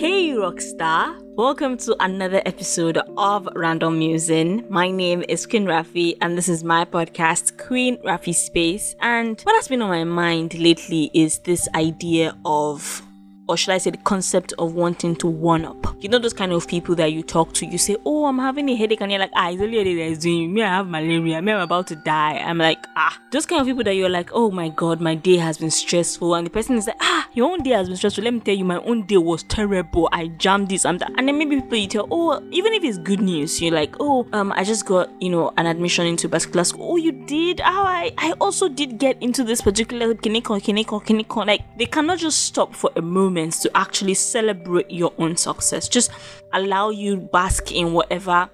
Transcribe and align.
Hey, 0.00 0.30
Rockstar! 0.30 1.20
Welcome 1.36 1.76
to 1.84 1.94
another 2.00 2.40
episode 2.46 2.96
of 3.18 3.46
Random 3.54 3.98
Musing. 3.98 4.64
My 4.70 4.90
name 4.90 5.22
is 5.28 5.44
Queen 5.44 5.66
Rafi, 5.66 6.16
and 6.22 6.38
this 6.38 6.48
is 6.48 6.64
my 6.64 6.86
podcast, 6.86 7.58
Queen 7.58 7.98
Rafi 7.98 8.34
Space. 8.34 8.96
And 9.00 9.38
what 9.42 9.56
has 9.56 9.68
been 9.68 9.82
on 9.82 9.90
my 9.90 10.04
mind 10.04 10.54
lately 10.54 11.10
is 11.12 11.40
this 11.40 11.68
idea 11.74 12.34
of 12.46 13.02
or 13.50 13.56
should 13.56 13.74
I 13.74 13.78
say 13.78 13.90
the 13.90 13.98
concept 13.98 14.52
of 14.60 14.74
wanting 14.74 15.16
to 15.16 15.26
one 15.26 15.64
up. 15.64 15.76
You 15.98 16.08
know 16.08 16.20
those 16.20 16.32
kind 16.32 16.52
of 16.52 16.68
people 16.68 16.94
that 16.94 17.12
you 17.12 17.24
talk 17.24 17.52
to, 17.54 17.66
you 17.66 17.78
say, 17.78 17.96
Oh, 18.06 18.26
I'm 18.26 18.38
having 18.38 18.68
a 18.68 18.76
headache, 18.76 19.00
and 19.00 19.10
you're 19.10 19.18
like, 19.18 19.32
ah, 19.34 19.50
it's 19.50 19.60
only 19.60 19.76
a 19.76 19.80
headache 19.80 19.98
that's 20.08 20.22
doing 20.22 20.54
me, 20.54 20.62
I 20.62 20.68
have 20.68 20.86
malaria, 20.86 21.42
me, 21.42 21.52
I'm 21.52 21.60
about 21.60 21.88
to 21.88 21.96
die. 21.96 22.38
I'm 22.38 22.58
like, 22.58 22.86
ah, 22.94 23.18
those 23.32 23.46
kind 23.46 23.60
of 23.60 23.66
people 23.66 23.82
that 23.82 23.94
you're 23.94 24.08
like, 24.08 24.30
oh 24.32 24.52
my 24.52 24.68
god, 24.68 25.00
my 25.00 25.16
day 25.16 25.36
has 25.36 25.58
been 25.58 25.70
stressful, 25.70 26.34
and 26.36 26.46
the 26.46 26.50
person 26.50 26.76
is 26.76 26.86
like, 26.86 26.96
ah, 27.00 27.28
your 27.32 27.50
own 27.50 27.62
day 27.64 27.70
has 27.70 27.88
been 27.88 27.96
stressful. 27.96 28.22
Let 28.22 28.34
me 28.34 28.40
tell 28.40 28.54
you, 28.54 28.64
my 28.64 28.78
own 28.78 29.04
day 29.06 29.16
was 29.16 29.42
terrible. 29.42 30.08
I 30.12 30.28
jammed 30.28 30.68
this, 30.68 30.84
I'm 30.84 30.98
that. 30.98 31.10
And 31.16 31.26
then 31.26 31.36
maybe 31.36 31.60
people 31.60 31.78
you 31.78 31.88
tell, 31.88 32.06
oh, 32.10 32.40
even 32.52 32.72
if 32.72 32.84
it's 32.84 32.98
good 32.98 33.20
news, 33.20 33.60
you're 33.60 33.74
like, 33.74 33.96
oh, 33.98 34.28
um, 34.32 34.52
I 34.52 34.62
just 34.62 34.86
got, 34.86 35.10
you 35.20 35.30
know, 35.30 35.52
an 35.56 35.66
admission 35.66 36.06
into 36.06 36.28
particular 36.28 36.62
school. 36.62 36.92
Oh, 36.92 36.96
you 36.96 37.10
did? 37.10 37.60
Oh, 37.62 37.64
I, 37.64 38.12
I 38.16 38.32
also 38.40 38.68
did 38.68 38.98
get 38.98 39.20
into 39.20 39.42
this 39.42 39.60
particular 39.60 40.14
kiniko, 40.14 40.60
kiniko, 40.60 41.02
kiniko. 41.04 41.46
Like, 41.46 41.62
they 41.76 41.86
cannot 41.86 42.18
just 42.18 42.44
stop 42.44 42.74
for 42.74 42.90
a 42.96 43.02
moment 43.02 43.39
moments 43.40 43.60
to 43.60 43.70
actually 43.76 44.14
celebrate 44.14 44.90
your 44.90 45.12
own 45.18 45.36
success. 45.36 45.88
Just 45.88 46.10
allow 46.52 46.90
you 46.90 47.16
bask 47.16 47.72
in 47.72 47.92
whatever 47.92 48.50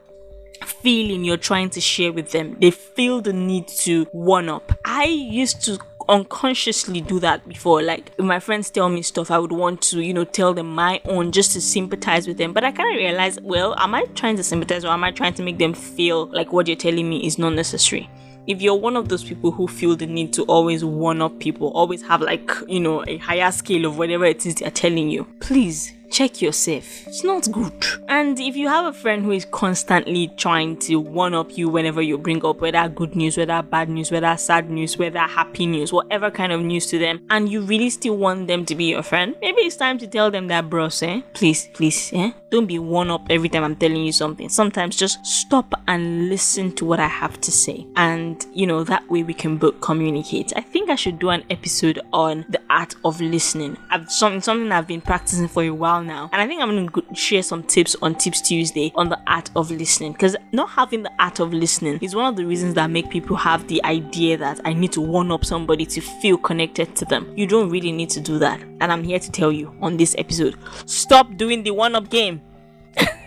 feeling 0.64 1.24
you're 1.24 1.36
trying 1.36 1.70
to 1.70 1.80
share 1.80 2.12
with 2.12 2.30
them. 2.30 2.56
They 2.60 2.70
feel 2.70 3.20
the 3.20 3.32
need 3.32 3.68
to 3.84 4.04
one 4.12 4.48
up. 4.48 4.72
I 4.84 5.04
used 5.04 5.64
to 5.64 5.78
unconsciously 6.08 7.00
do 7.00 7.18
that 7.20 7.46
before. 7.48 7.82
Like 7.82 8.12
if 8.16 8.24
my 8.24 8.38
friends 8.38 8.70
tell 8.70 8.88
me 8.88 9.02
stuff, 9.02 9.30
I 9.30 9.38
would 9.38 9.52
want 9.52 9.82
to, 9.82 10.00
you 10.00 10.14
know, 10.14 10.24
tell 10.24 10.54
them 10.54 10.68
my 10.74 11.00
own 11.04 11.32
just 11.32 11.52
to 11.52 11.60
sympathize 11.60 12.26
with 12.26 12.38
them. 12.38 12.52
But 12.52 12.64
I 12.64 12.72
kind 12.72 12.94
of 12.94 12.96
realize, 12.96 13.38
well, 13.42 13.74
am 13.76 13.94
I 13.94 14.04
trying 14.14 14.36
to 14.36 14.44
sympathize 14.44 14.84
or 14.84 14.92
am 14.92 15.04
I 15.04 15.10
trying 15.10 15.34
to 15.34 15.42
make 15.42 15.58
them 15.58 15.74
feel 15.74 16.26
like 16.26 16.52
what 16.52 16.68
you're 16.68 16.76
telling 16.76 17.08
me 17.08 17.26
is 17.26 17.38
not 17.38 17.54
necessary? 17.54 18.08
If 18.46 18.62
you're 18.62 18.74
one 18.74 18.96
of 18.96 19.08
those 19.08 19.24
people 19.24 19.50
who 19.50 19.66
feel 19.66 19.96
the 19.96 20.06
need 20.06 20.32
to 20.34 20.42
always 20.44 20.84
one 20.84 21.20
up 21.20 21.38
people, 21.38 21.68
always 21.68 22.02
have 22.02 22.20
like, 22.20 22.50
you 22.68 22.80
know, 22.80 23.04
a 23.06 23.16
higher 23.18 23.50
scale 23.50 23.84
of 23.84 23.98
whatever 23.98 24.24
it 24.24 24.46
is 24.46 24.56
they're 24.56 24.70
telling 24.70 25.10
you, 25.10 25.26
please 25.40 25.92
check 26.10 26.42
yourself. 26.42 27.06
It's 27.06 27.24
not 27.24 27.50
good. 27.50 27.72
And 28.08 28.38
if 28.38 28.56
you 28.56 28.68
have 28.68 28.86
a 28.86 28.92
friend 28.92 29.24
who 29.24 29.32
is 29.32 29.44
constantly 29.44 30.28
trying 30.36 30.78
to 30.78 30.96
one 30.96 31.34
up 31.34 31.56
you 31.56 31.68
whenever 31.68 32.02
you 32.02 32.18
bring 32.18 32.44
up 32.44 32.60
whether 32.60 32.88
good 32.88 33.16
news, 33.16 33.36
whether 33.36 33.62
bad 33.62 33.88
news, 33.88 34.10
whether 34.10 34.36
sad 34.36 34.70
news, 34.70 34.98
whether 34.98 35.18
happy 35.18 35.66
news, 35.66 35.92
whatever 35.92 36.30
kind 36.30 36.52
of 36.52 36.60
news 36.62 36.86
to 36.86 36.98
them, 36.98 37.20
and 37.30 37.48
you 37.48 37.62
really 37.62 37.90
still 37.90 38.16
want 38.16 38.46
them 38.46 38.64
to 38.64 38.74
be 38.74 38.84
your 38.84 39.02
friend, 39.02 39.34
maybe 39.40 39.62
it's 39.62 39.76
time 39.76 39.98
to 39.98 40.06
tell 40.06 40.30
them 40.30 40.48
that, 40.48 40.70
bros, 40.70 41.02
eh? 41.02 41.20
Please, 41.34 41.68
please, 41.72 42.10
eh? 42.12 42.32
Don't 42.50 42.66
be 42.66 42.78
one 42.78 43.10
up 43.10 43.26
every 43.28 43.48
time 43.48 43.64
I'm 43.64 43.76
telling 43.76 44.04
you 44.04 44.12
something. 44.12 44.48
Sometimes 44.48 44.96
just 44.96 45.24
stop 45.26 45.74
and 45.88 46.28
listen 46.28 46.72
to 46.76 46.84
what 46.84 47.00
I 47.00 47.08
have 47.08 47.40
to 47.42 47.52
say. 47.52 47.86
And, 47.96 48.44
you 48.54 48.66
know, 48.66 48.84
that 48.84 49.08
way 49.10 49.22
we 49.22 49.34
can 49.34 49.56
both 49.56 49.80
communicate. 49.80 50.52
I 50.56 50.60
think 50.60 50.88
I 50.88 50.94
should 50.94 51.18
do 51.18 51.30
an 51.30 51.44
episode 51.50 52.00
on 52.12 52.46
the 52.48 52.60
art 52.70 52.94
of 53.04 53.20
listening. 53.20 53.76
I've 53.90 54.10
something 54.10 54.40
something 54.40 54.72
I've 54.72 54.86
been 54.86 55.00
practicing 55.00 55.48
for 55.48 55.62
a 55.62 55.70
while 55.70 55.95
while 55.96 56.04
now. 56.04 56.30
And 56.32 56.40
I 56.40 56.46
think 56.46 56.60
I'm 56.60 56.70
going 56.70 56.88
to 56.88 57.14
share 57.14 57.42
some 57.42 57.62
tips 57.62 57.96
on 58.02 58.14
Tips 58.14 58.40
Tuesday 58.40 58.92
on 58.94 59.08
the 59.08 59.18
art 59.26 59.50
of 59.56 59.70
listening 59.70 60.12
because 60.12 60.36
not 60.52 60.70
having 60.70 61.02
the 61.02 61.12
art 61.18 61.40
of 61.40 61.52
listening 61.52 61.98
is 62.02 62.14
one 62.14 62.26
of 62.26 62.36
the 62.36 62.44
reasons 62.44 62.74
that 62.74 62.90
make 62.90 63.10
people 63.10 63.36
have 63.36 63.66
the 63.68 63.84
idea 63.84 64.36
that 64.36 64.60
I 64.64 64.72
need 64.72 64.92
to 64.92 65.00
one 65.00 65.30
up 65.30 65.44
somebody 65.44 65.86
to 65.86 66.00
feel 66.00 66.38
connected 66.38 66.94
to 66.96 67.04
them. 67.04 67.32
You 67.36 67.46
don't 67.46 67.70
really 67.70 67.92
need 67.92 68.10
to 68.10 68.20
do 68.20 68.38
that. 68.38 68.60
And 68.80 68.92
I'm 68.92 69.02
here 69.02 69.18
to 69.18 69.30
tell 69.30 69.52
you 69.52 69.74
on 69.80 69.96
this 69.96 70.14
episode 70.18 70.56
stop 70.86 71.36
doing 71.36 71.62
the 71.62 71.70
one 71.70 71.94
up 71.94 72.10
game. 72.10 72.40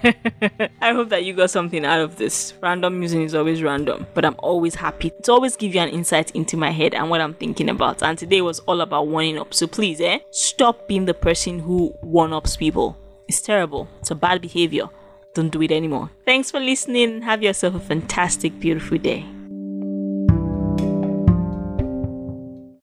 I 0.82 0.94
hope 0.94 1.10
that 1.10 1.26
you 1.26 1.34
got 1.34 1.50
something 1.50 1.86
out 1.86 2.00
of 2.02 2.18
this. 2.18 2.54
Random 2.62 3.00
musing 3.00 3.24
is 3.24 3.36
always 3.36 3.62
random, 3.62 4.08
but 4.14 4.26
I'm 4.26 4.36
always 4.40 4.76
happy 4.76 5.12
to 5.24 5.32
always 5.32 5.56
give 5.56 5.76
you 5.76 5.82
an 5.82 5.90
insight 5.90 6.32
into 6.32 6.58
my 6.58 6.72
head 6.72 6.94
and 6.94 7.10
what 7.10 7.22
I'm 7.22 7.34
thinking 7.34 7.70
about. 7.70 8.04
And 8.04 8.18
today 8.18 8.42
was 8.42 8.60
all 8.60 8.82
about 8.82 9.08
one 9.08 9.38
up. 9.38 9.54
So 9.54 9.68
please, 9.68 10.02
eh, 10.02 10.20
stop 10.32 10.88
being 10.88 11.06
the 11.06 11.14
person 11.14 11.60
who 11.60 11.90
one 12.02 12.34
ups 12.34 12.56
people. 12.56 12.98
It's 13.28 13.42
terrible. 13.42 13.88
It's 14.00 14.12
a 14.12 14.16
bad 14.16 14.42
behavior. 14.42 14.90
Don't 15.34 15.50
do 15.50 15.62
it 15.62 15.72
anymore. 15.72 16.10
Thanks 16.26 16.50
for 16.50 16.60
listening. 16.60 17.22
Have 17.22 17.44
yourself 17.44 17.76
a 17.76 17.80
fantastic, 17.80 18.60
beautiful 18.60 18.98
day. 18.98 19.26